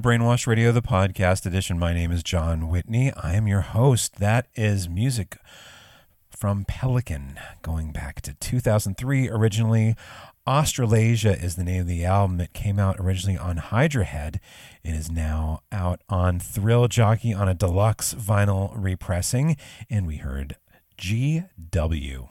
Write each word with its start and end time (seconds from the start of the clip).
to 0.00 0.08
Brainwashed 0.08 0.46
Radio, 0.46 0.72
the 0.72 0.82
podcast 0.82 1.44
edition. 1.44 1.78
My 1.78 1.92
name 1.92 2.10
is 2.10 2.22
John 2.22 2.68
Whitney. 2.68 3.12
I 3.12 3.34
am 3.34 3.46
your 3.46 3.60
host. 3.60 4.16
That 4.16 4.46
is 4.54 4.88
music 4.88 5.36
from 6.30 6.64
Pelican, 6.64 7.38
going 7.60 7.92
back 7.92 8.20
to 8.22 8.34
2003 8.34 9.28
originally. 9.28 9.94
Australasia 10.46 11.32
is 11.32 11.56
the 11.56 11.64
name 11.64 11.82
of 11.82 11.86
the 11.86 12.04
album. 12.04 12.40
It 12.40 12.52
came 12.52 12.78
out 12.78 12.96
originally 12.98 13.36
on 13.36 13.58
Hydra 13.58 14.04
Head. 14.04 14.40
It 14.82 14.94
is 14.94 15.10
now 15.10 15.60
out 15.70 16.00
on 16.08 16.40
Thrill 16.40 16.88
Jockey 16.88 17.34
on 17.34 17.48
a 17.48 17.54
deluxe 17.54 18.14
vinyl 18.14 18.72
repressing. 18.74 19.56
And 19.90 20.06
we 20.06 20.16
heard 20.16 20.56
GW. 20.98 22.28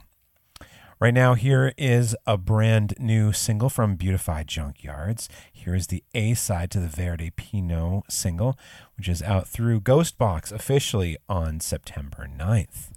Right 1.00 1.14
now, 1.14 1.32
here 1.32 1.72
is 1.78 2.14
a 2.26 2.36
brand 2.36 2.92
new 2.98 3.32
single 3.32 3.70
from 3.70 3.96
Beautify 3.96 4.42
Junkyards. 4.42 5.28
Here 5.50 5.74
is 5.74 5.86
the 5.86 6.04
A 6.12 6.34
side 6.34 6.70
to 6.72 6.78
the 6.78 6.88
Verde 6.88 7.30
Pinot 7.30 8.12
single, 8.12 8.58
which 8.98 9.08
is 9.08 9.22
out 9.22 9.48
through 9.48 9.80
Ghost 9.80 10.18
Box 10.18 10.52
officially 10.52 11.16
on 11.26 11.60
September 11.60 12.28
9th. 12.30 12.90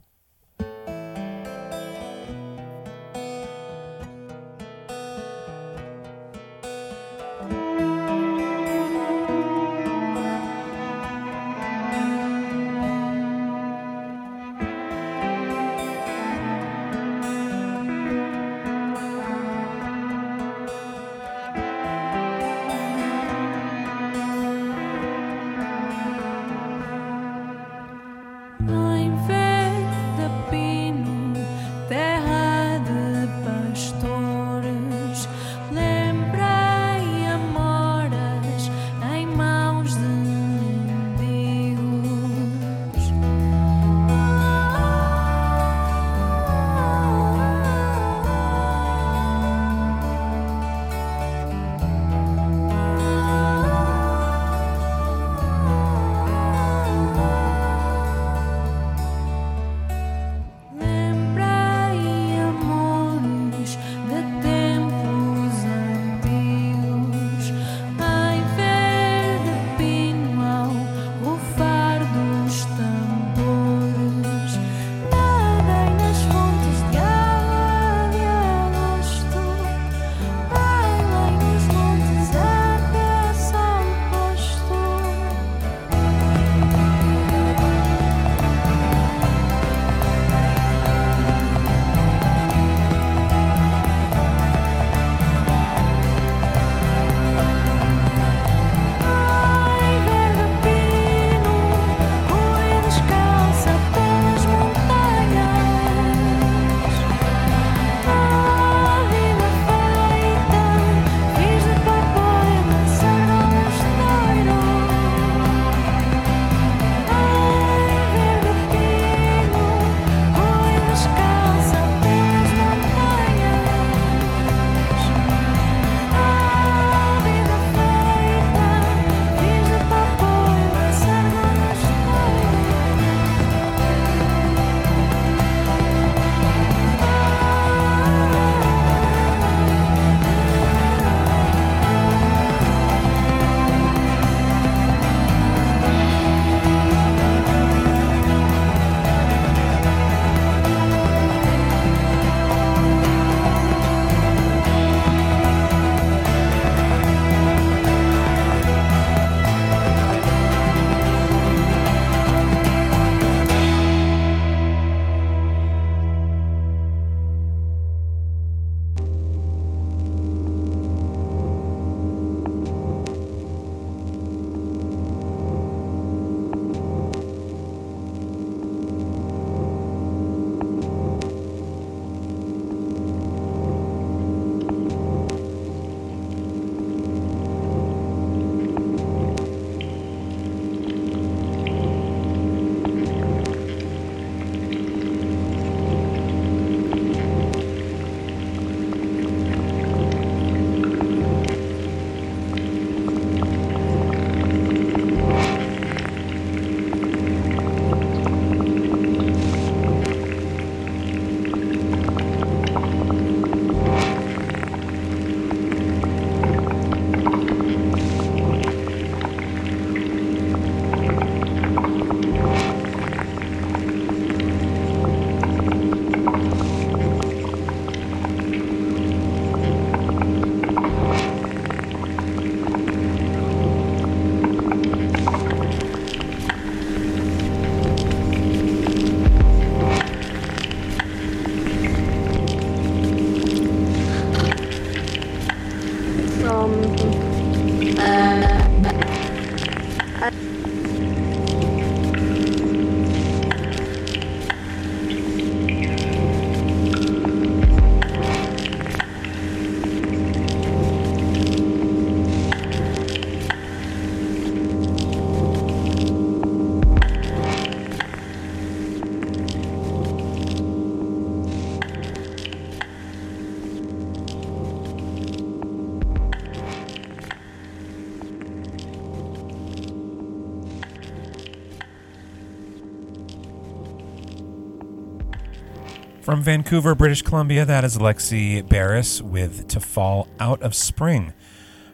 From 286.34 286.42
Vancouver, 286.42 286.96
British 286.96 287.22
Columbia, 287.22 287.64
that 287.64 287.84
is 287.84 288.00
Lexi 288.00 288.68
Barris 288.68 289.22
with 289.22 289.68
To 289.68 289.80
Fall 289.80 290.28
Out 290.40 290.64
of 290.64 290.74
Spring 290.74 291.32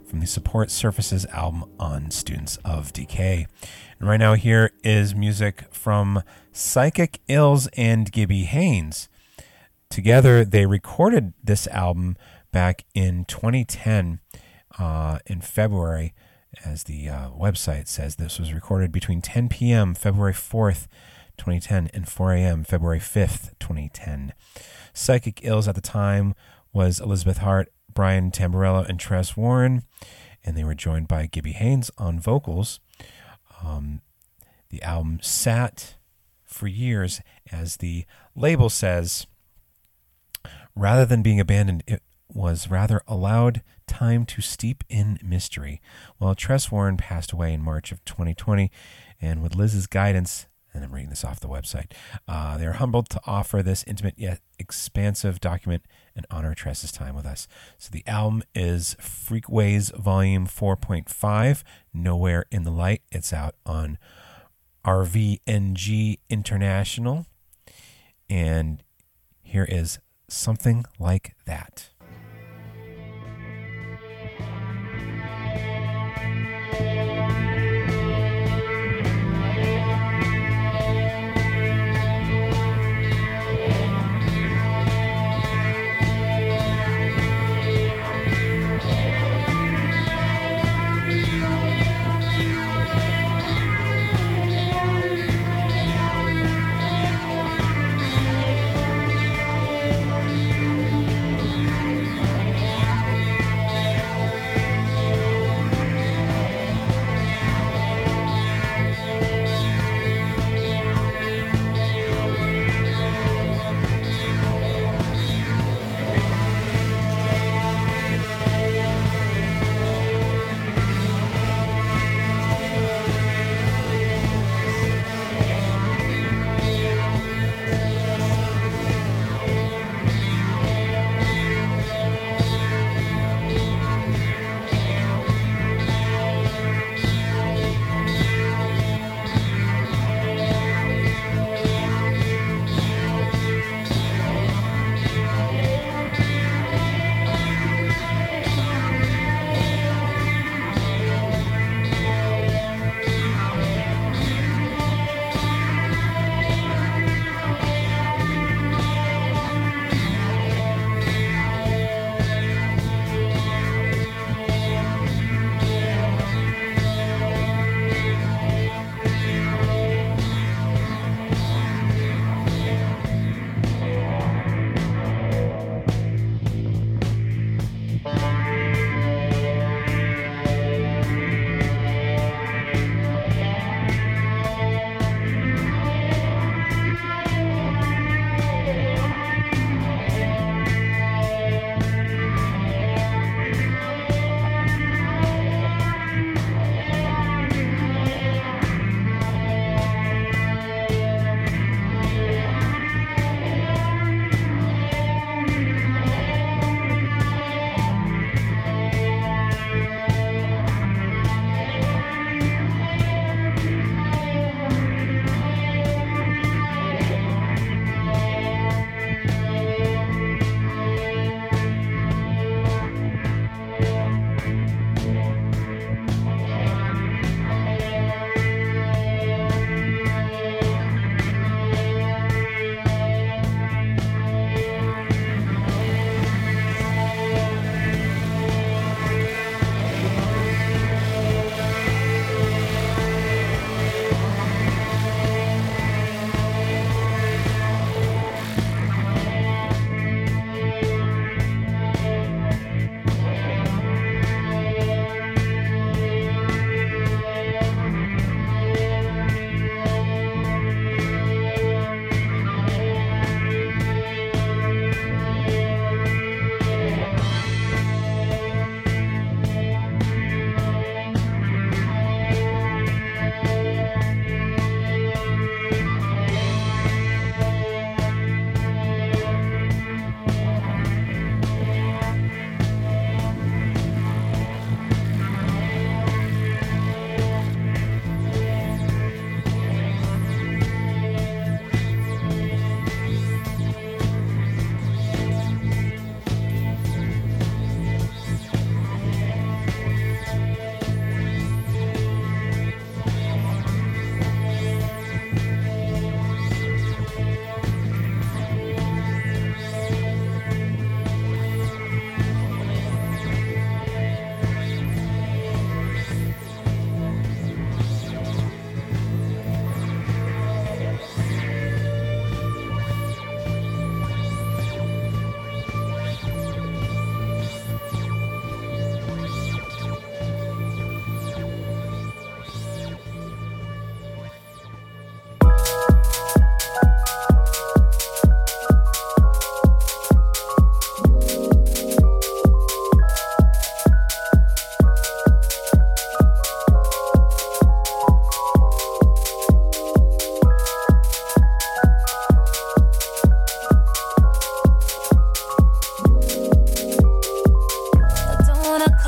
from 0.06 0.22
the 0.22 0.26
Support 0.26 0.72
Surfaces 0.72 1.26
album 1.26 1.66
on 1.78 2.10
Students 2.10 2.56
of 2.64 2.94
Decay. 2.94 3.48
And 4.00 4.08
right 4.08 4.16
now, 4.16 4.36
here 4.36 4.72
is 4.82 5.14
music 5.14 5.66
from 5.72 6.24
Psychic 6.54 7.20
Ills 7.28 7.68
and 7.76 8.10
Gibby 8.14 8.44
Haynes. 8.44 9.10
Together, 9.90 10.46
they 10.46 10.66
recorded 10.66 11.34
this 11.44 11.68
album 11.68 12.16
back 12.54 12.86
in 12.94 13.26
2010 13.26 14.22
uh, 14.80 15.20
in 15.26 15.42
February. 15.42 16.14
As 16.64 16.84
the 16.86 17.10
uh, 17.10 17.30
website 17.32 17.90
says, 17.90 18.16
this 18.16 18.40
was 18.40 18.54
recorded 18.54 18.94
between 18.94 19.22
10 19.22 19.50
p.m. 19.50 19.94
February 19.96 20.32
4th 20.32 20.88
2010 21.40 21.90
and 21.94 22.08
4 22.08 22.34
a.m. 22.34 22.64
February 22.64 23.00
5th, 23.00 23.58
2010. 23.60 24.34
Psychic 24.94 25.40
Ills 25.44 25.68
at 25.68 25.76
the 25.76 25.82
time 25.82 26.36
was 26.72 27.00
Elizabeth 27.00 27.40
Hart, 27.40 27.72
Brian 27.92 28.30
Tamburello, 28.30 28.88
and 28.88 29.00
Tres 29.00 29.36
Warren, 29.36 29.84
and 30.44 30.56
they 30.56 30.64
were 30.64 30.76
joined 30.76 31.08
by 31.08 31.26
Gibby 31.26 31.54
Haynes 31.54 31.90
on 31.98 32.20
vocals. 32.20 32.80
Um, 33.64 34.02
the 34.70 34.82
album 34.84 35.20
sat 35.22 35.96
for 36.44 36.68
years, 36.68 37.22
as 37.52 37.78
the 37.78 38.06
label 38.36 38.70
says, 38.70 39.26
rather 40.76 41.06
than 41.06 41.24
being 41.24 41.40
abandoned, 41.40 41.84
it 41.88 42.04
was 42.32 42.70
rather 42.70 43.02
allowed 43.08 43.64
time 43.88 44.26
to 44.26 44.42
steep 44.42 44.84
in 44.88 45.20
mystery. 45.24 45.82
Well, 46.20 46.36
Tres 46.36 46.72
Warren 46.72 46.98
passed 46.98 47.32
away 47.32 47.54
in 47.54 47.62
March 47.62 47.92
of 47.92 48.04
2020, 48.06 48.72
and 49.22 49.42
with 49.42 49.56
Liz's 49.56 49.88
guidance, 49.88 50.48
and 50.74 50.84
I'm 50.84 50.94
reading 50.94 51.10
this 51.10 51.24
off 51.24 51.40
the 51.40 51.48
website. 51.48 51.92
Uh, 52.28 52.58
they're 52.58 52.74
humbled 52.74 53.10
to 53.10 53.22
offer 53.26 53.64
this 53.64 53.84
intimate 53.88 54.16
yet 54.18 54.40
expansive 54.58 55.40
document 55.40 55.84
and 56.16 56.26
honor 56.30 56.54
Tres's 56.54 56.92
time 56.92 57.16
with 57.16 57.26
us. 57.26 57.48
So 57.78 57.90
the 57.92 58.06
album 58.06 58.44
is 58.54 58.96
FRKWYS 59.00 59.96
Volume 59.98 60.48
4.5, 60.48 61.64
Nowhere 61.94 62.46
in 62.52 62.64
the 62.64 62.72
Light. 62.72 63.02
It's 63.12 63.34
out 63.34 63.56
on 63.66 63.98
RVNG 64.86 66.20
International. 66.30 67.26
And 68.30 68.84
here 69.42 69.66
is 69.68 70.00
something 70.28 70.86
like 71.00 71.36
that. 71.46 71.90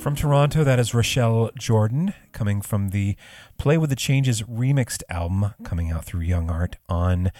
From 0.00 0.16
Toronto, 0.16 0.64
that 0.64 0.78
is 0.78 0.94
Rochelle 0.94 1.50
Jordan, 1.58 2.14
coming 2.32 2.62
from 2.62 2.88
the 2.88 3.16
Play 3.58 3.76
with 3.76 3.90
the 3.90 3.96
Changes 3.96 4.40
remixed 4.40 5.02
album 5.10 5.52
coming 5.62 5.90
out 5.90 6.06
through 6.06 6.22
Young 6.22 6.48
Art 6.48 6.76
on 6.88 7.30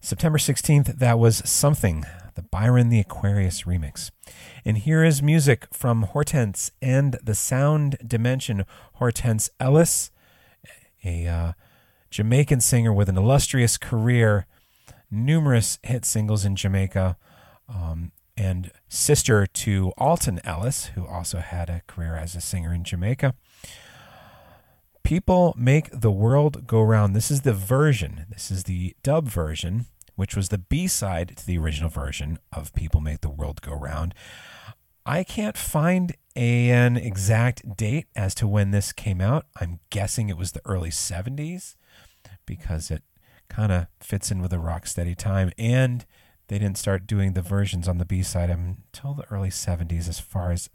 September 0.00 0.38
16th. 0.38 0.98
That 0.98 1.18
was 1.18 1.42
Something, 1.44 2.06
the 2.36 2.42
Byron 2.42 2.88
the 2.88 3.00
Aquarius 3.00 3.64
remix. 3.64 4.10
And 4.64 4.78
here 4.78 5.04
is 5.04 5.22
music 5.22 5.66
from 5.74 6.04
Hortense 6.04 6.70
and 6.80 7.18
the 7.22 7.34
Sound 7.34 7.98
Dimension. 8.06 8.64
Hortense 8.94 9.50
Ellis, 9.60 10.10
a 11.04 11.26
uh, 11.26 11.52
Jamaican 12.08 12.62
singer 12.62 12.94
with 12.94 13.10
an 13.10 13.18
illustrious 13.18 13.76
career, 13.76 14.46
numerous 15.10 15.78
hit 15.82 16.06
singles 16.06 16.46
in 16.46 16.56
Jamaica. 16.56 17.18
Um, 17.68 18.12
and 18.40 18.70
sister 18.88 19.44
to 19.44 19.92
Alton 19.98 20.40
Ellis, 20.44 20.86
who 20.94 21.06
also 21.06 21.40
had 21.40 21.68
a 21.68 21.82
career 21.86 22.16
as 22.16 22.34
a 22.34 22.40
singer 22.40 22.72
in 22.72 22.84
Jamaica. 22.84 23.34
People 25.02 25.54
Make 25.58 25.90
the 25.92 26.10
World 26.10 26.66
Go 26.66 26.80
Round. 26.80 27.14
This 27.14 27.30
is 27.30 27.42
the 27.42 27.52
version. 27.52 28.24
This 28.30 28.50
is 28.50 28.64
the 28.64 28.96
dub 29.02 29.28
version, 29.28 29.84
which 30.16 30.34
was 30.34 30.48
the 30.48 30.56
B 30.56 30.86
side 30.86 31.36
to 31.36 31.46
the 31.46 31.58
original 31.58 31.90
version 31.90 32.38
of 32.50 32.72
People 32.72 33.02
Make 33.02 33.20
the 33.20 33.28
World 33.28 33.60
Go 33.60 33.74
Round. 33.74 34.14
I 35.04 35.22
can't 35.22 35.58
find 35.58 36.16
an 36.34 36.96
exact 36.96 37.76
date 37.76 38.06
as 38.16 38.34
to 38.36 38.48
when 38.48 38.70
this 38.70 38.90
came 38.90 39.20
out. 39.20 39.44
I'm 39.60 39.80
guessing 39.90 40.30
it 40.30 40.38
was 40.38 40.52
the 40.52 40.62
early 40.64 40.90
70s 40.90 41.76
because 42.46 42.90
it 42.90 43.02
kind 43.50 43.70
of 43.70 43.88
fits 44.00 44.30
in 44.30 44.40
with 44.40 44.54
a 44.54 44.58
rock 44.58 44.86
steady 44.86 45.14
time 45.14 45.52
and 45.58 46.06
they 46.50 46.58
didn't 46.58 46.78
start 46.78 47.06
doing 47.06 47.34
the 47.34 47.42
versions 47.42 47.86
on 47.86 47.98
the 47.98 48.04
B 48.04 48.24
side 48.24 48.50
until 48.50 49.14
the 49.14 49.24
early 49.30 49.50
70s, 49.50 50.08
as 50.08 50.18
far 50.18 50.50
as 50.50 50.68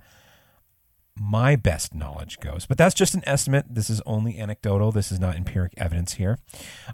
my 1.20 1.58
best 1.58 1.94
knowledge 1.94 2.40
goes. 2.40 2.66
But 2.66 2.78
that's 2.78 2.96
just 2.96 3.14
an 3.14 3.24
estimate. 3.28 3.66
This 3.70 3.90
is 3.90 4.02
only 4.06 4.40
anecdotal. 4.40 4.94
This 4.94 5.12
is 5.12 5.20
not 5.20 5.36
empiric 5.36 5.74
evidence 5.76 6.14
here. 6.14 6.40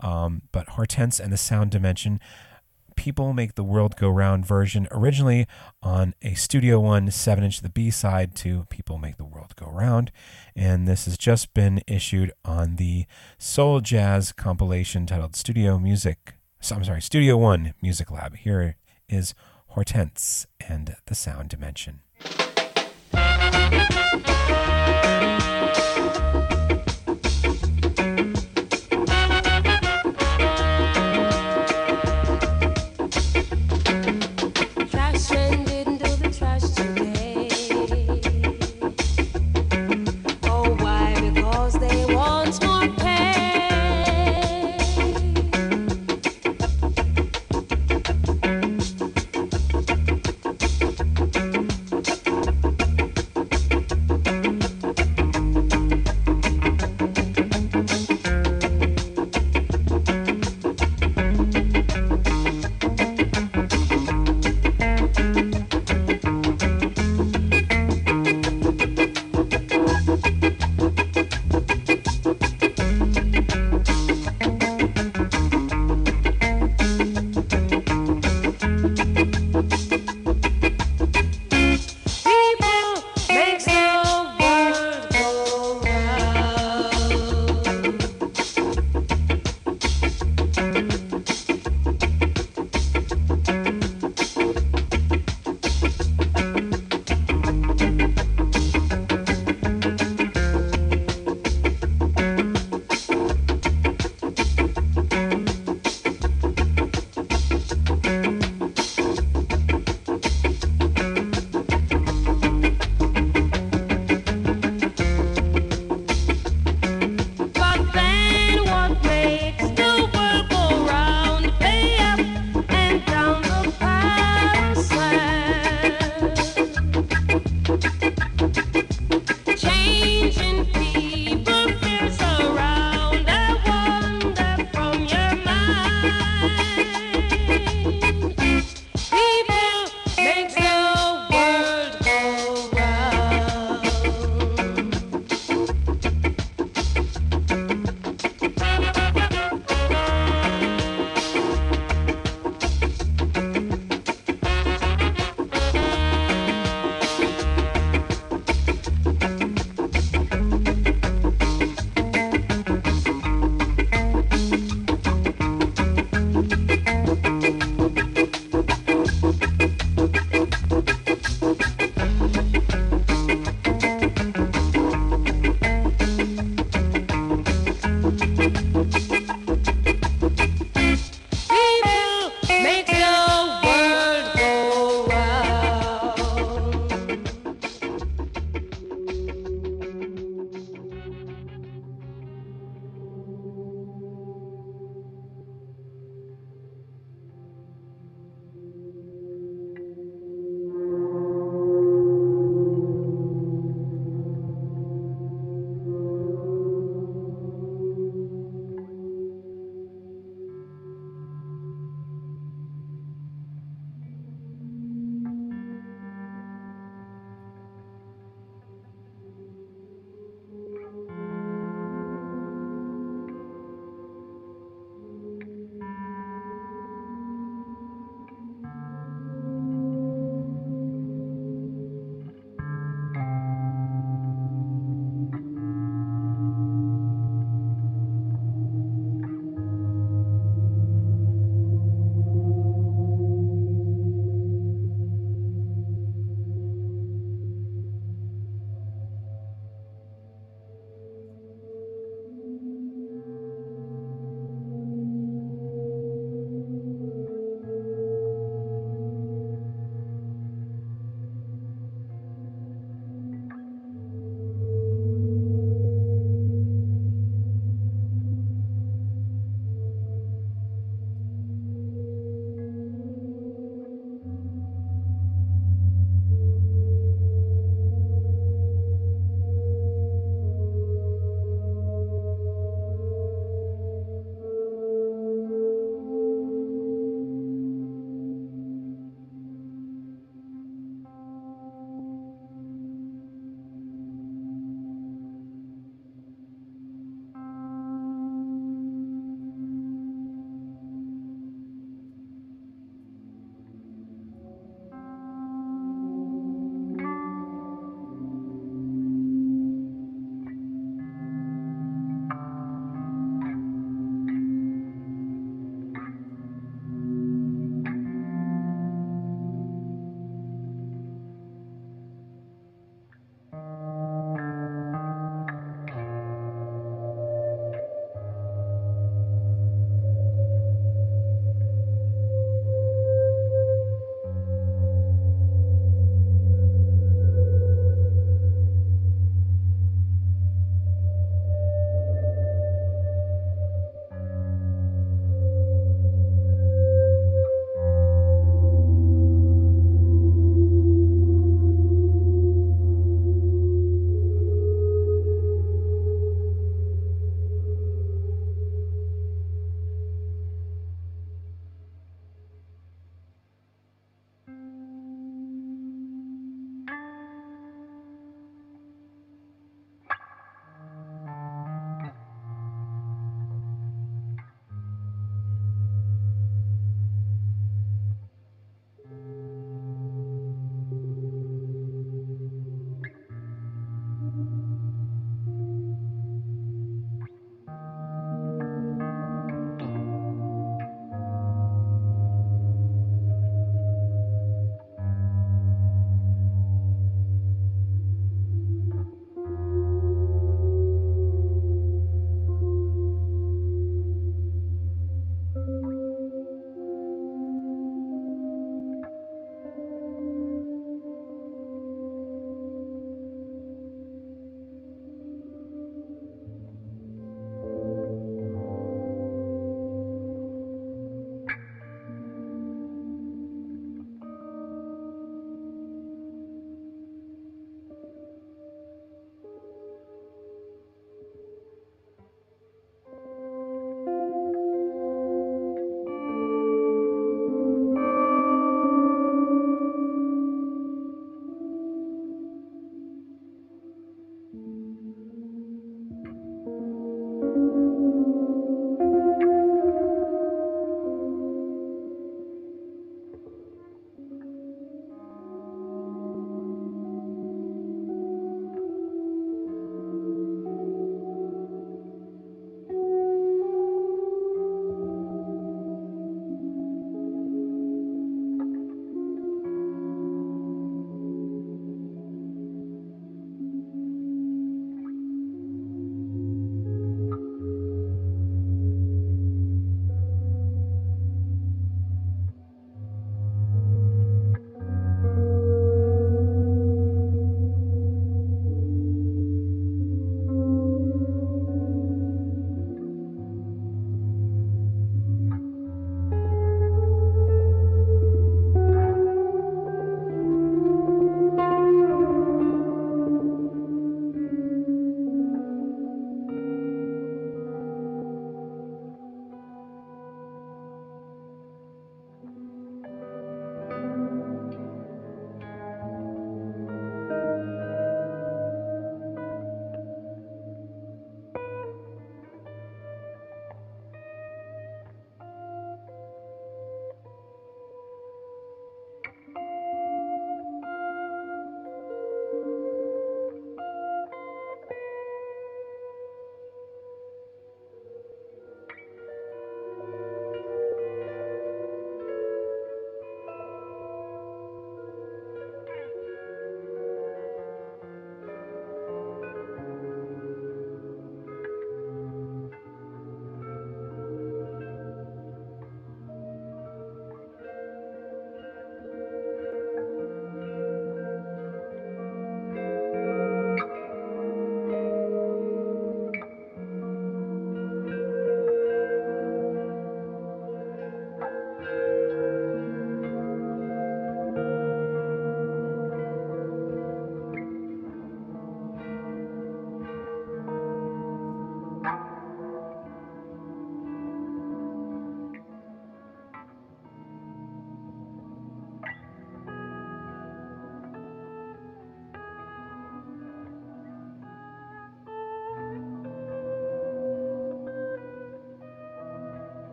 Um, 0.00 0.42
but 0.52 0.68
Hortense 0.70 1.18
and 1.18 1.32
the 1.32 1.38
Sound 1.38 1.70
Dimension. 1.70 2.20
People 2.96 3.32
Make 3.32 3.54
the 3.54 3.64
World 3.64 3.96
Go 3.96 4.10
Round 4.10 4.44
version 4.44 4.88
originally 4.90 5.46
on 5.82 6.14
a 6.20 6.34
Studio 6.34 6.78
One 6.78 7.10
7 7.10 7.44
inch, 7.44 7.62
the 7.62 7.70
B 7.70 7.90
side 7.90 8.34
to 8.36 8.66
People 8.68 8.98
Make 8.98 9.16
the 9.16 9.24
World 9.24 9.56
Go 9.56 9.70
Round. 9.70 10.12
And 10.54 10.86
this 10.86 11.06
has 11.06 11.16
just 11.16 11.54
been 11.54 11.80
issued 11.86 12.30
on 12.44 12.76
the 12.76 13.06
Soul 13.38 13.80
Jazz 13.80 14.32
compilation 14.32 15.06
titled 15.06 15.34
Studio 15.34 15.78
Music 15.78 16.35
so 16.66 16.74
I'm 16.74 16.82
sorry, 16.82 17.00
Studio 17.00 17.36
One 17.36 17.74
Music 17.80 18.10
Lab. 18.10 18.34
Here 18.34 18.74
is 19.08 19.34
Hortense 19.68 20.48
and 20.68 20.96
the 21.06 21.14
Sound 21.14 21.48
Dimension. 21.48 22.00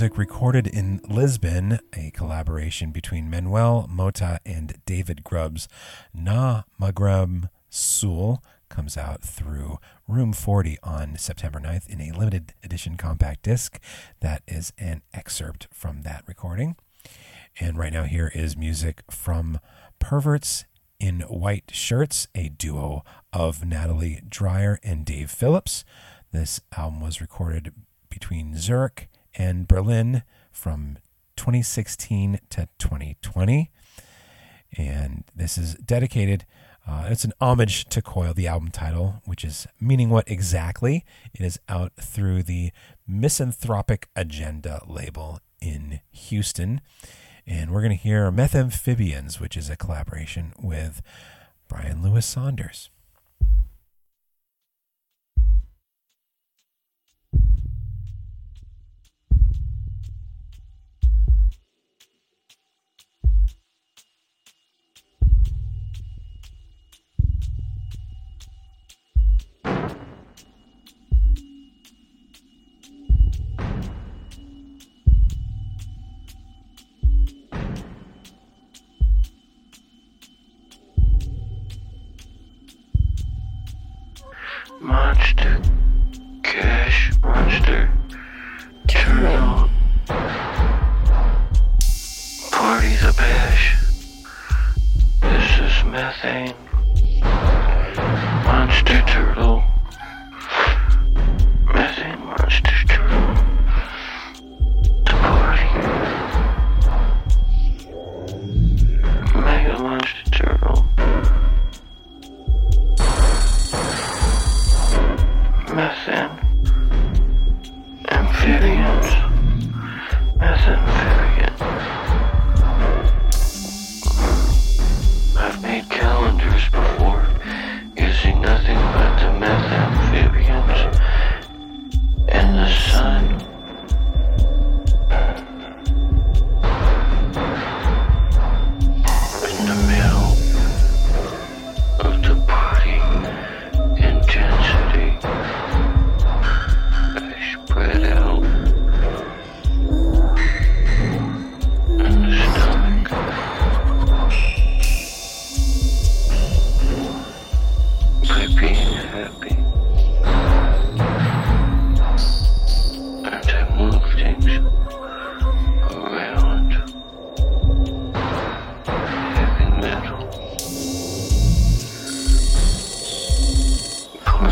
Recorded 0.00 0.68
in 0.68 1.00
Lisbon, 1.08 1.80
a 1.92 2.12
collaboration 2.12 2.92
between 2.92 3.28
Manuel 3.28 3.88
Mota 3.90 4.38
and 4.46 4.80
David 4.86 5.24
Grubbs. 5.24 5.66
Na 6.14 6.62
Margem 6.80 7.48
Sul 7.68 8.40
comes 8.68 8.96
out 8.96 9.22
through 9.22 9.78
Room 10.06 10.32
40 10.32 10.78
on 10.84 11.18
September 11.18 11.58
9th 11.58 11.88
in 11.88 12.00
a 12.00 12.16
limited 12.16 12.54
edition 12.62 12.96
compact 12.96 13.42
disc. 13.42 13.80
That 14.20 14.42
is 14.46 14.72
an 14.78 15.02
excerpt 15.12 15.66
from 15.72 16.02
that 16.02 16.22
recording. 16.28 16.76
And 17.58 17.76
right 17.76 17.92
now, 17.92 18.04
here 18.04 18.30
is 18.32 18.56
music 18.56 19.02
from 19.10 19.58
Perverts 19.98 20.64
in 21.00 21.22
White 21.22 21.72
Shirts, 21.74 22.28
a 22.36 22.50
duo 22.50 23.02
of 23.32 23.64
Natalie 23.64 24.22
Dreyer 24.28 24.78
and 24.84 25.04
Dave 25.04 25.28
Phillips. 25.32 25.84
This 26.30 26.60
album 26.76 27.00
was 27.00 27.20
recorded 27.20 27.72
between 28.08 28.56
Zurich 28.56 29.08
and 29.38 29.68
Berlin 29.68 30.22
from 30.50 30.98
2016 31.36 32.40
to 32.50 32.68
2020. 32.78 33.70
And 34.76 35.24
this 35.34 35.56
is 35.56 35.74
dedicated, 35.76 36.44
uh, 36.86 37.06
it's 37.08 37.24
an 37.24 37.32
homage 37.40 37.86
to 37.86 38.02
Coil, 38.02 38.34
the 38.34 38.48
album 38.48 38.70
title, 38.70 39.22
which 39.24 39.44
is 39.44 39.66
meaning 39.80 40.10
what 40.10 40.28
exactly? 40.28 41.06
It 41.32 41.40
is 41.40 41.58
out 41.68 41.92
through 41.98 42.42
the 42.42 42.72
Misanthropic 43.06 44.08
Agenda 44.16 44.82
label 44.86 45.40
in 45.60 46.00
Houston. 46.10 46.80
And 47.46 47.70
we're 47.70 47.80
going 47.80 47.96
to 47.96 48.02
hear 48.02 48.30
Methamphibians, 48.30 49.40
which 49.40 49.56
is 49.56 49.70
a 49.70 49.76
collaboration 49.76 50.52
with 50.60 51.00
Bryan 51.68 52.02
Lewis 52.02 52.26
Saunders. 52.26 52.90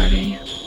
party. 0.08 0.65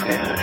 Fish. 0.00 0.35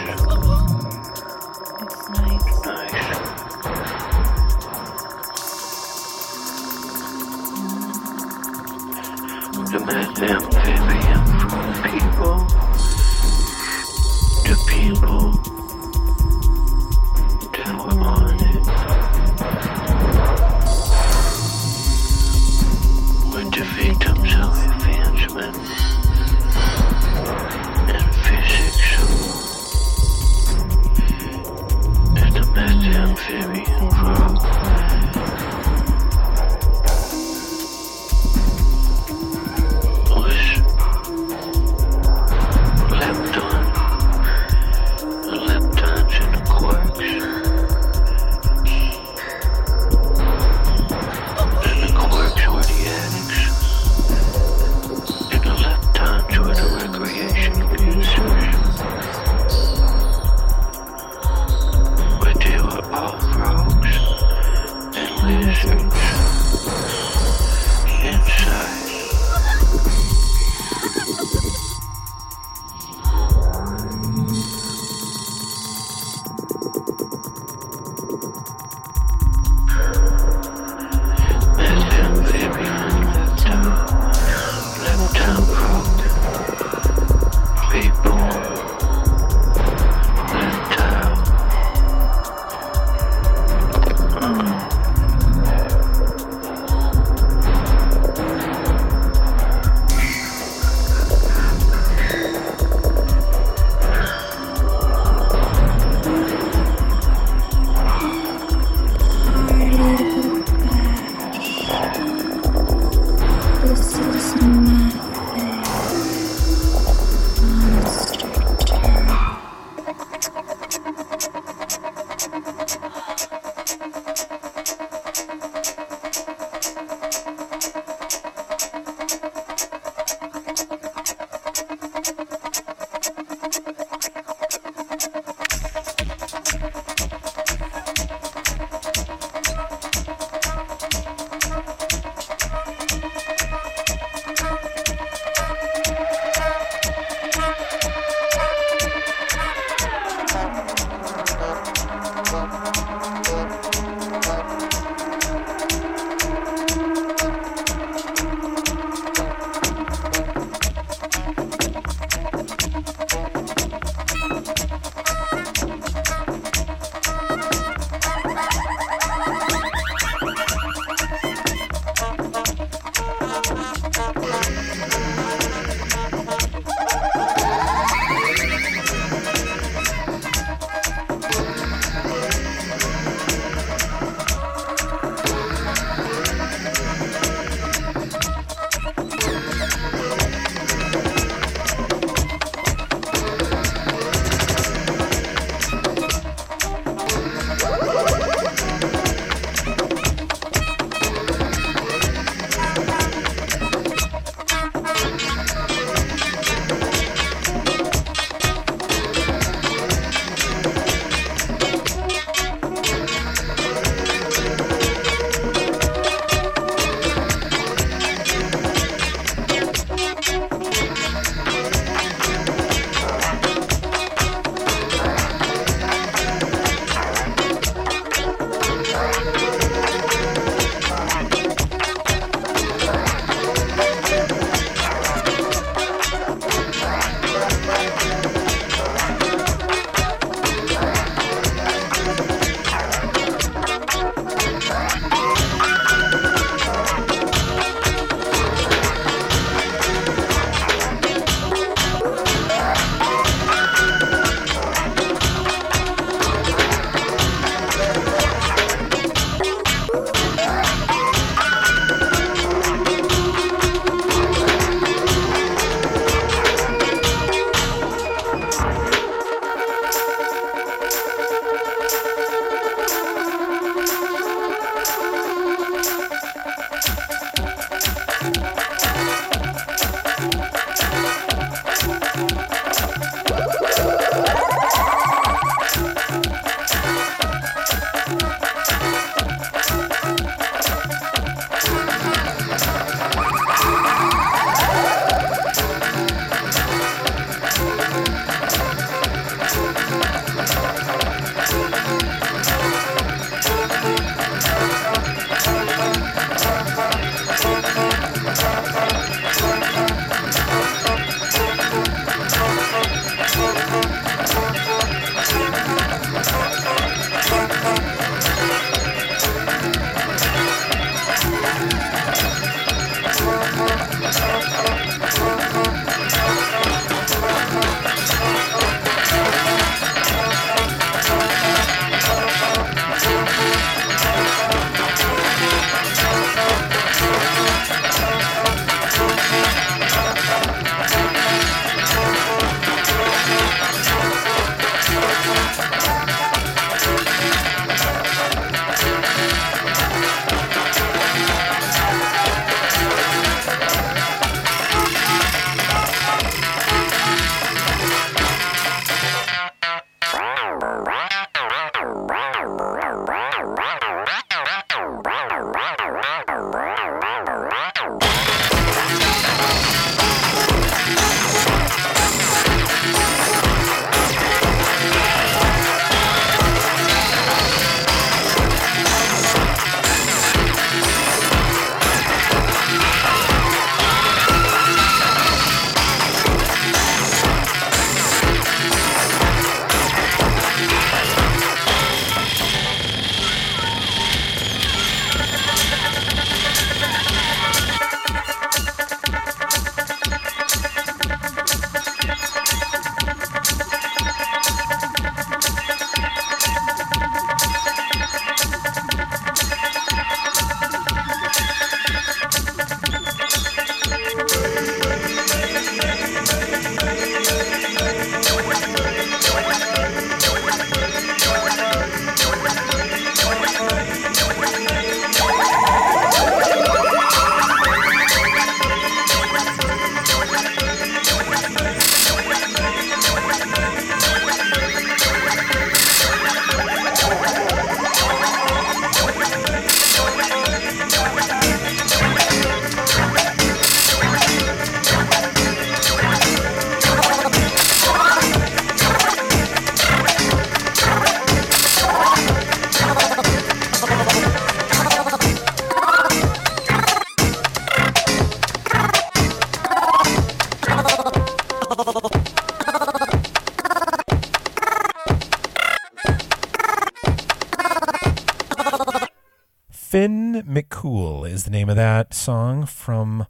The 471.44 471.50
name 471.50 471.68
of 471.68 471.76
that 471.76 472.14
song 472.14 472.66
from 472.66 473.28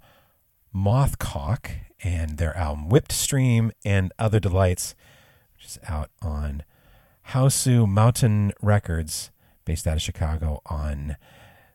Mothcock 0.74 1.72
and 2.04 2.38
their 2.38 2.56
album 2.56 2.88
Whipped 2.88 3.12
Stream 3.12 3.72
and 3.84 4.14
Other 4.20 4.40
Delights, 4.40 4.94
which 5.56 5.66
is 5.66 5.80
out 5.88 6.12
on 6.22 6.62
Hausu 7.30 7.90
Mountain 7.90 8.54
Records, 8.62 9.32
based 9.66 9.88
out 9.88 9.96
of 9.96 10.04
Chicago 10.04 10.62
on 10.68 11.18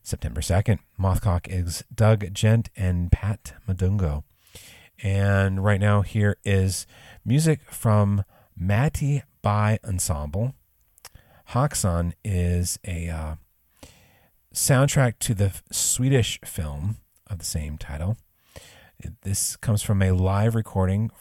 September 0.00 0.40
2nd. 0.40 0.78
Mothcock 0.96 1.48
is 1.48 1.82
Doug 1.92 2.32
Gent 2.32 2.70
and 2.76 3.10
Pat 3.10 3.54
Madungo. 3.68 4.22
And 5.02 5.64
right 5.64 5.80
now, 5.80 6.02
here 6.02 6.36
is 6.44 6.86
music 7.24 7.62
from 7.62 8.22
Matti 8.56 9.24
Bye 9.42 9.80
Ensemble. 9.84 10.54
Häxan 11.48 12.12
is 12.22 12.78
a 12.86 13.08
uh, 13.08 13.34
soundtrack 14.58 15.20
to 15.20 15.34
the 15.34 15.52
Swedish 15.70 16.40
film 16.44 16.96
of 17.28 17.38
the 17.38 17.44
same 17.44 17.78
title. 17.78 18.16
This 19.22 19.54
comes 19.54 19.82
from 19.82 20.02
a 20.02 20.10
live 20.10 20.56
recording 20.56 21.12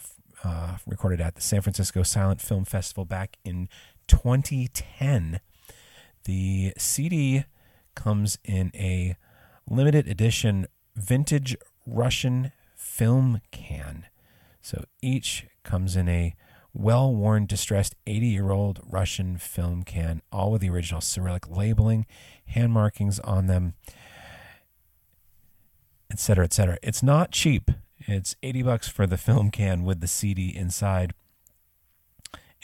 uh, 0.42 0.78
recorded 0.86 1.20
at 1.20 1.36
the 1.36 1.40
San 1.40 1.60
Francisco 1.60 2.02
Silent 2.02 2.40
Film 2.40 2.64
Festival 2.64 3.04
back 3.04 3.36
in 3.44 3.68
2010. 4.08 5.40
The 6.24 6.72
CD 6.76 7.44
comes 7.94 8.38
in 8.44 8.72
a 8.74 9.16
limited 9.70 10.08
edition 10.08 10.66
vintage 10.96 11.56
Russian 11.86 12.50
film 12.74 13.40
can. 13.52 14.06
So 14.60 14.84
each 15.00 15.46
comes 15.62 15.94
in 15.94 16.08
a 16.08 16.34
well 16.74 17.14
worn, 17.14 17.46
distressed 17.46 17.94
80 18.06 18.26
year 18.26 18.50
old 18.50 18.80
Russian 18.84 19.38
film 19.38 19.84
can, 19.84 20.22
all 20.30 20.52
with 20.52 20.60
the 20.60 20.70
original 20.70 21.00
Cyrillic 21.00 21.48
labeling, 21.48 22.06
hand 22.48 22.72
markings 22.72 23.18
on 23.20 23.46
them, 23.46 23.74
etc., 26.10 26.44
etc. 26.44 26.78
It's 26.82 27.02
not 27.02 27.30
cheap. 27.30 27.70
It's 28.00 28.36
80 28.42 28.62
bucks 28.62 28.88
for 28.88 29.06
the 29.06 29.16
film 29.26 29.50
can 29.50 29.84
with 29.84 30.00
the 30.00 30.06
CD 30.06 30.54
inside. 30.54 31.14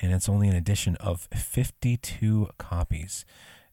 And 0.01 0.13
it's 0.13 0.29
only 0.29 0.49
an 0.49 0.57
edition 0.57 0.97
of 0.97 1.29
52 1.33 2.49
copies. 2.59 3.25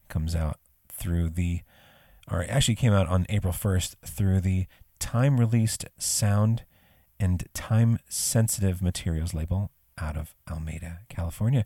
It 0.02 0.12
comes 0.12 0.36
out 0.36 0.58
through 0.88 1.30
the, 1.30 1.62
or 2.30 2.46
actually 2.48 2.76
came 2.76 2.92
out 2.92 3.08
on 3.08 3.26
April 3.28 3.52
1st 3.52 3.96
through 4.06 4.40
the 4.40 4.66
time 5.00 5.40
released 5.40 5.84
sound 5.98 6.64
and 7.18 7.44
time 7.54 7.98
sensitive 8.08 8.80
materials 8.80 9.34
label 9.34 9.70
out 9.98 10.16
of 10.16 10.34
Alameda, 10.48 11.00
California. 11.08 11.64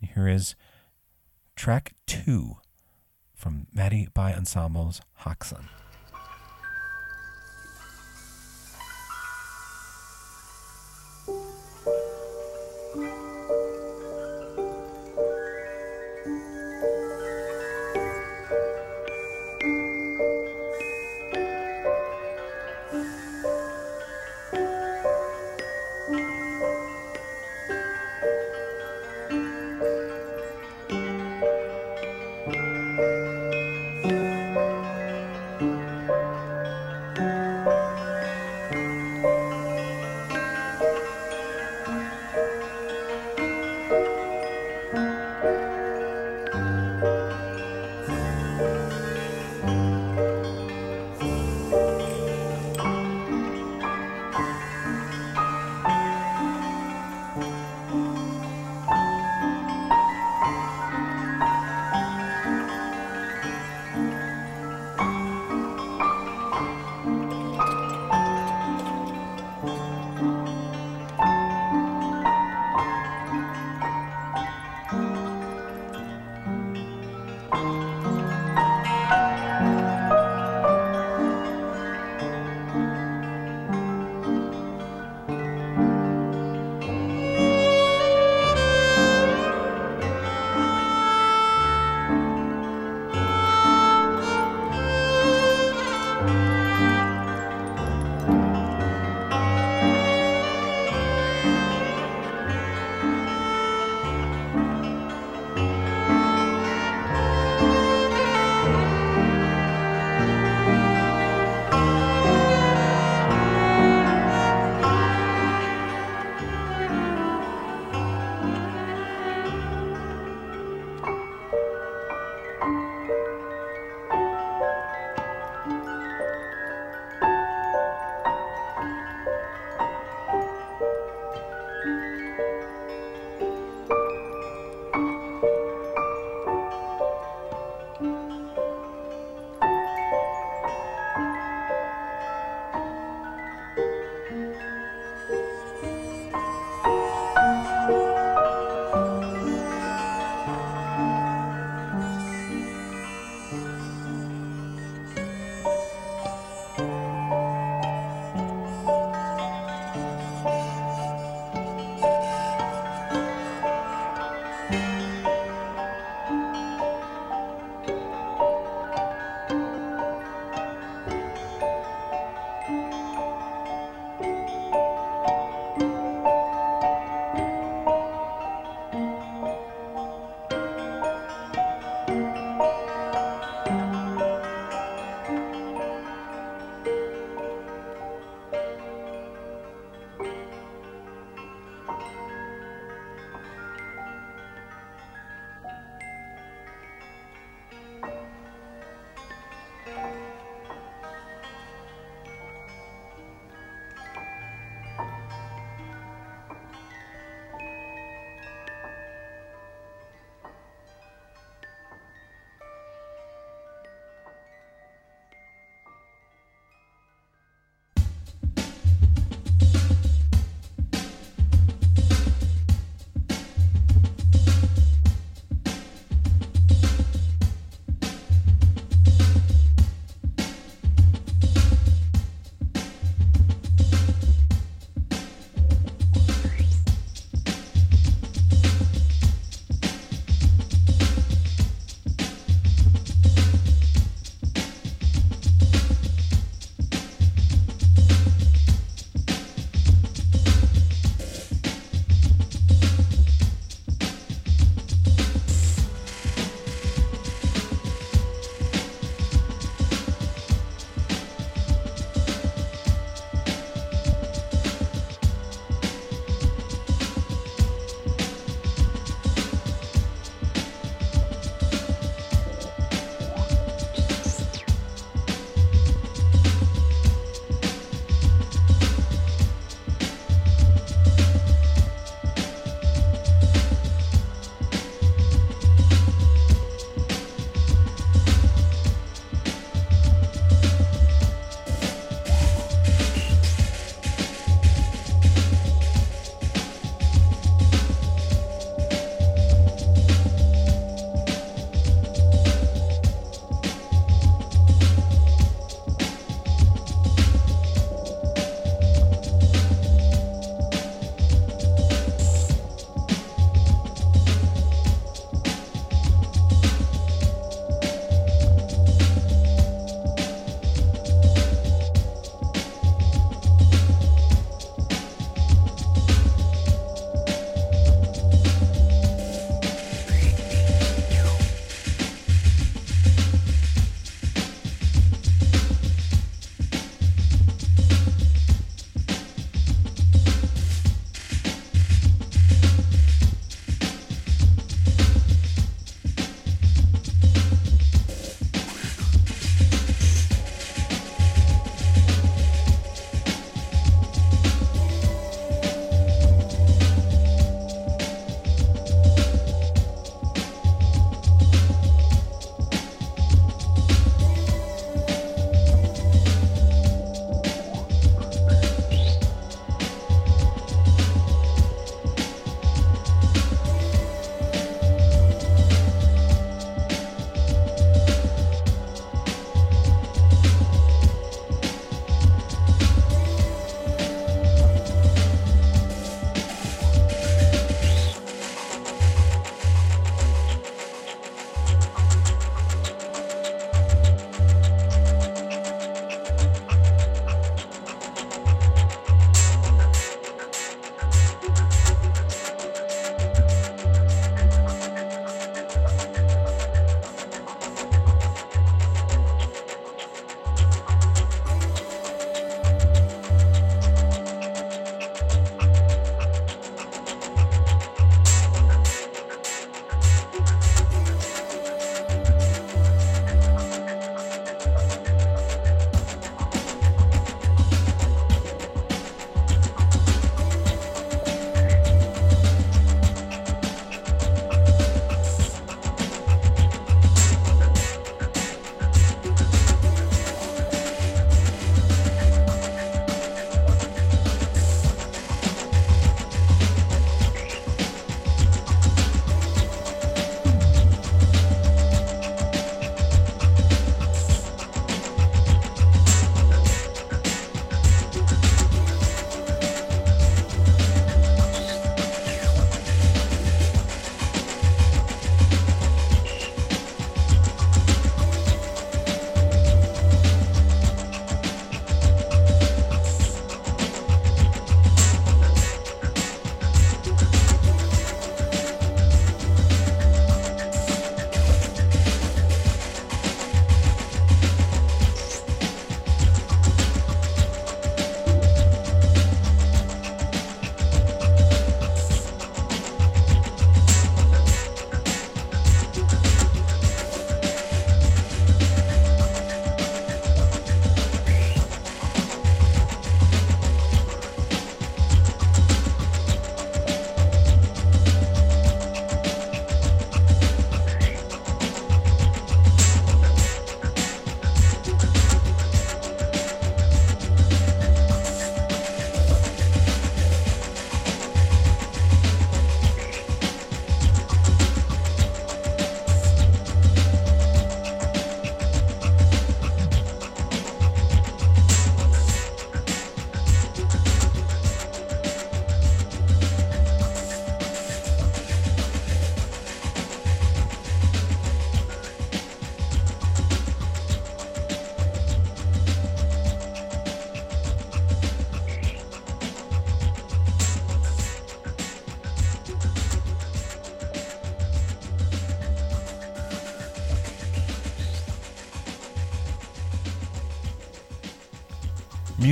Here 0.00 0.28
is 0.28 0.54
track 1.56 1.94
two 2.06 2.56
from 3.44 3.66
Matti 3.74 4.08
Bye 4.14 4.32
Ensemble's 4.32 5.02
Häxan. 5.20 5.68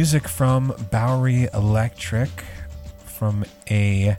Music 0.02 0.26
from 0.26 0.74
Bowery 0.90 1.48
Electric 1.54 2.28
from 3.04 3.44
a 3.70 4.16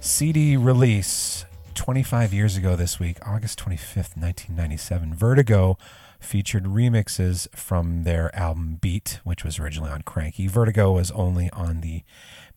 CD 0.00 0.56
release 0.56 1.44
25 1.74 2.32
years 2.32 2.56
ago 2.56 2.74
this 2.76 2.98
week, 2.98 3.18
August 3.26 3.58
25th, 3.58 4.16
1997. 4.16 5.12
Vertigo 5.12 5.76
featured 6.18 6.64
remixes 6.64 7.46
from 7.54 8.04
their 8.04 8.34
album 8.34 8.78
Beat, 8.80 9.20
which 9.22 9.44
was 9.44 9.58
originally 9.58 9.90
on 9.90 10.00
Kranky. 10.00 10.48
Vertigo 10.48 10.92
was 10.92 11.10
only 11.10 11.50
on 11.50 11.82
the 11.82 12.04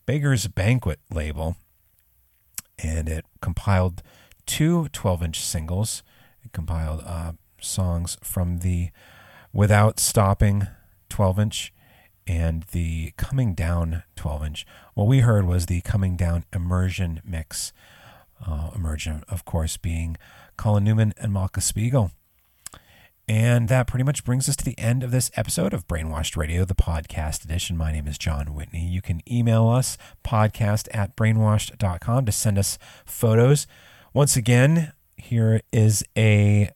Beggar's 0.05 0.47
Banquet 0.47 1.01
label, 1.13 1.57
and 2.80 3.09
it 3.09 3.26
compiled 3.41 4.01
two 4.45 4.88
12 4.93 5.24
inch 5.24 5.41
singles. 5.43 6.03
It 6.41 6.53
compiled 6.53 7.03
uh, 7.05 7.34
songs 7.59 8.17
from 8.24 8.59
the 8.59 8.91
Without 9.51 9.99
Stopping 9.99 10.67
12 11.09 11.38
inch 11.38 11.74
and 12.28 12.63
the 12.72 13.13
Coming 13.17 13.53
Down 13.53 14.03
12 14.15 14.45
inch. 14.45 14.65
What 14.93 15.07
we 15.07 15.19
heard 15.19 15.45
was 15.45 15.65
the 15.65 15.82
Coming 15.82 16.15
Down 16.15 16.45
Immersion 16.53 17.22
mix. 17.26 17.74
Uh, 18.45 18.72
immersion, 18.76 19.24
of 19.30 19.45
course, 19.45 19.78
being 19.78 20.17
Colin 20.57 20.84
Newman 20.84 21.13
and 21.17 21.32
Malka 21.32 21.61
Spiegel. 21.61 22.11
And 23.28 23.69
that 23.69 23.88
pretty 23.88 24.03
much 24.03 24.26
brings 24.26 24.49
us 24.49 24.55
to 24.57 24.65
the 24.65 24.78
end 24.78 25.03
of 25.03 25.11
this 25.11 25.32
episode 25.36 25.74
of 25.74 25.88
Brainwashed 25.88 26.36
Radio, 26.36 26.65
the 26.65 26.76
podcast 26.76 27.45
edition. 27.45 27.78
My 27.78 27.91
name 27.91 28.07
is 28.07 28.17
Jon 28.17 28.53
Whitney. 28.53 28.86
You 28.86 29.01
can 29.01 29.22
email 29.32 29.69
us, 29.69 29.97
podcast 30.24 30.88
at 30.91 31.15
brainwashed.com, 31.15 32.26
to 32.26 32.32
send 32.32 32.57
us 32.57 32.78
photos. 33.05 33.67
Once 34.13 34.36
again, 34.36 34.91
here 35.15 35.61
is 35.72 36.03
a 36.17 36.72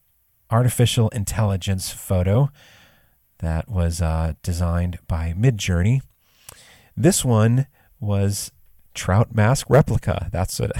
artificial 0.49 1.09
intelligence 1.09 1.89
photo 1.89 2.49
that 3.39 3.69
was 3.69 4.01
uh, 4.01 4.33
designed 4.43 4.99
by 5.07 5.33
Midjourney. 5.37 6.01
This 6.95 7.25
one 7.25 7.67
was 7.99 8.51
trout 8.93 9.35
mask 9.35 9.67
replica. 9.69 10.29
That's 10.31 10.59
what 10.59 10.71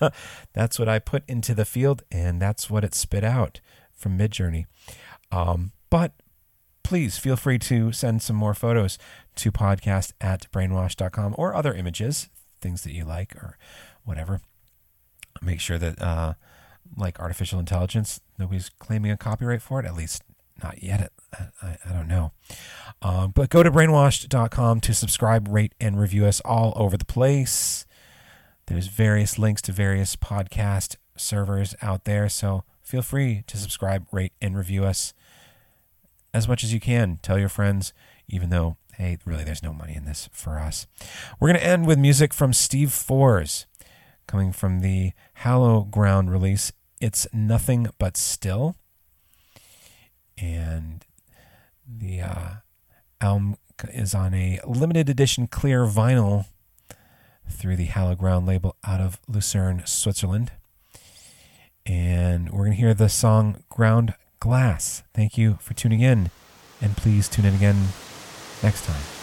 that's 0.52 0.78
what 0.78 0.88
I 0.88 0.98
put 0.98 1.22
into 1.26 1.54
the 1.54 1.64
field, 1.64 2.02
and 2.10 2.40
that's 2.40 2.68
what 2.68 2.84
it 2.84 2.94
spit 2.94 3.24
out 3.24 3.60
from 3.94 4.18
Midjourney. 4.18 4.66
Um, 5.32 5.72
but 5.90 6.12
please 6.82 7.18
feel 7.18 7.36
free 7.36 7.58
to 7.58 7.90
send 7.92 8.22
some 8.22 8.36
more 8.36 8.54
photos 8.54 8.98
to 9.36 9.50
podcast 9.50 10.12
at 10.20 10.50
brainwash.com 10.52 11.34
or 11.36 11.54
other 11.54 11.74
images, 11.74 12.28
things 12.60 12.82
that 12.82 12.92
you 12.92 13.04
like 13.04 13.34
or 13.36 13.56
whatever. 14.04 14.40
Make 15.42 15.60
sure 15.60 15.78
that, 15.78 16.00
uh, 16.00 16.34
like 16.96 17.18
artificial 17.18 17.58
intelligence, 17.58 18.20
nobody's 18.38 18.68
claiming 18.68 19.10
a 19.10 19.16
copyright 19.16 19.62
for 19.62 19.80
it, 19.80 19.86
at 19.86 19.94
least 19.94 20.22
not 20.62 20.82
yet. 20.82 21.12
I, 21.62 21.76
I, 21.84 21.92
don't 21.92 22.08
know. 22.08 22.32
Um, 23.02 23.32
but 23.32 23.50
go 23.50 23.62
to 23.62 23.70
brainwashed.com 23.70 24.80
to 24.80 24.94
subscribe, 24.94 25.48
rate, 25.48 25.74
and 25.80 26.00
review 26.00 26.24
us 26.24 26.40
all 26.40 26.72
over 26.76 26.96
the 26.96 27.04
place. 27.04 27.86
There's 28.66 28.88
various 28.88 29.38
links 29.38 29.62
to 29.62 29.72
various 29.72 30.16
podcast 30.16 30.96
servers 31.16 31.74
out 31.82 32.04
there. 32.04 32.28
So 32.28 32.64
feel 32.82 33.02
free 33.02 33.44
to 33.46 33.56
subscribe, 33.56 34.06
rate, 34.12 34.32
and 34.40 34.56
review 34.56 34.84
us 34.84 35.12
as 36.32 36.48
much 36.48 36.64
as 36.64 36.72
you 36.72 36.80
can. 36.80 37.18
Tell 37.22 37.38
your 37.38 37.48
friends, 37.48 37.92
even 38.28 38.50
though, 38.50 38.76
hey, 38.94 39.18
really, 39.24 39.44
there's 39.44 39.62
no 39.62 39.72
money 39.72 39.94
in 39.94 40.04
this 40.04 40.28
for 40.32 40.58
us. 40.58 40.86
We're 41.38 41.48
going 41.48 41.60
to 41.60 41.66
end 41.66 41.86
with 41.86 41.98
music 41.98 42.34
from 42.34 42.52
Steve 42.52 42.92
Fours, 42.92 43.66
coming 44.26 44.52
from 44.52 44.80
the 44.80 45.12
Hallow 45.34 45.82
Ground 45.82 46.30
release. 46.30 46.72
It's 47.00 47.26
Nothing 47.32 47.88
But 47.98 48.16
Still. 48.16 48.76
And 50.38 51.04
the 51.86 52.20
uh, 52.20 52.48
album 53.20 53.56
is 53.88 54.14
on 54.14 54.34
a 54.34 54.60
limited 54.66 55.08
edition 55.08 55.46
clear 55.46 55.86
vinyl 55.86 56.46
through 57.48 57.76
the 57.76 57.84
Hallow 57.84 58.14
Ground 58.14 58.46
label 58.46 58.76
out 58.84 59.00
of 59.00 59.18
Lucerne, 59.28 59.82
Switzerland. 59.86 60.52
And 61.84 62.50
we're 62.50 62.64
going 62.64 62.72
to 62.72 62.78
hear 62.78 62.94
the 62.94 63.08
song 63.08 63.62
Ground 63.68 64.14
Glass. 64.40 65.04
Thank 65.14 65.38
you 65.38 65.58
for 65.60 65.74
tuning 65.74 66.00
in, 66.00 66.30
and 66.82 66.96
please 66.96 67.28
tune 67.28 67.44
in 67.44 67.54
again 67.54 67.88
next 68.62 68.84
time. 68.84 69.15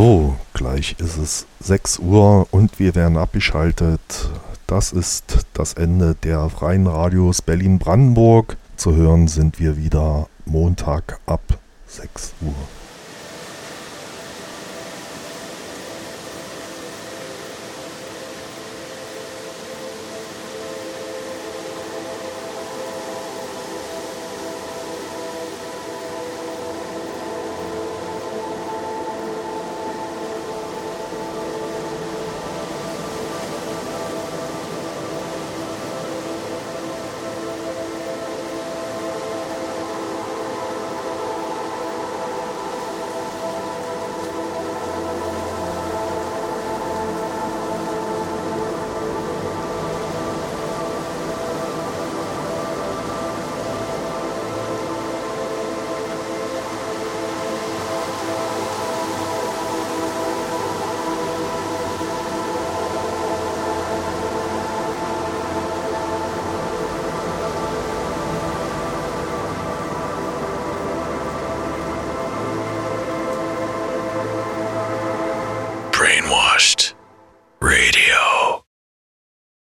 So, 0.00 0.36
gleich 0.54 0.94
ist 1.00 1.18
es 1.18 1.46
6 1.58 1.98
Uhr 1.98 2.46
und 2.52 2.78
wir 2.78 2.94
werden 2.94 3.16
abgeschaltet. 3.16 4.30
Das 4.68 4.92
ist 4.92 5.44
das 5.54 5.72
Ende 5.72 6.14
der 6.22 6.48
Freien 6.50 6.86
Radios 6.86 7.42
Berlin-Brandenburg. 7.42 8.56
Zu 8.76 8.94
hören 8.94 9.26
sind 9.26 9.58
wir 9.58 9.76
wieder 9.76 10.28
Montag 10.44 11.18
ab 11.26 11.42
6 11.88 12.32
Uhr. 12.42 12.54